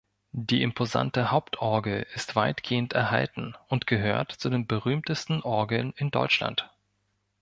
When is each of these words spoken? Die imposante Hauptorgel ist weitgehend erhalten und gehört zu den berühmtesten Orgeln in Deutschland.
Die 0.31 0.63
imposante 0.63 1.29
Hauptorgel 1.29 2.07
ist 2.15 2.35
weitgehend 2.35 2.93
erhalten 2.93 3.53
und 3.67 3.85
gehört 3.85 4.31
zu 4.31 4.49
den 4.49 4.65
berühmtesten 4.65 5.43
Orgeln 5.43 5.93
in 5.95 6.09
Deutschland. 6.09 6.67